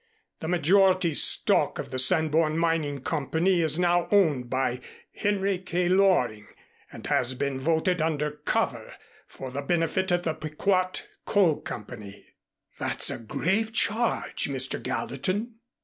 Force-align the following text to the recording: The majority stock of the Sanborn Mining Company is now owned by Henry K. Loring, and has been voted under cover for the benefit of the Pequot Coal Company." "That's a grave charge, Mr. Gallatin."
The 0.39 0.47
majority 0.47 1.13
stock 1.13 1.77
of 1.77 1.91
the 1.91 1.99
Sanborn 1.99 2.57
Mining 2.57 3.01
Company 3.03 3.61
is 3.61 3.77
now 3.77 4.07
owned 4.09 4.49
by 4.49 4.79
Henry 5.13 5.59
K. 5.59 5.87
Loring, 5.89 6.47
and 6.91 7.05
has 7.05 7.35
been 7.35 7.59
voted 7.59 8.01
under 8.01 8.31
cover 8.31 8.95
for 9.27 9.51
the 9.51 9.61
benefit 9.61 10.11
of 10.11 10.23
the 10.23 10.33
Pequot 10.33 11.01
Coal 11.27 11.57
Company." 11.61 12.25
"That's 12.79 13.11
a 13.11 13.19
grave 13.19 13.73
charge, 13.73 14.45
Mr. 14.49 14.81
Gallatin." 14.81 15.57